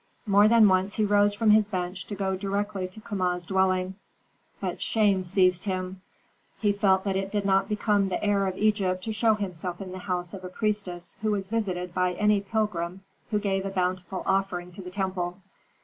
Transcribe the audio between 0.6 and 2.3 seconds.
once he rose from his bench to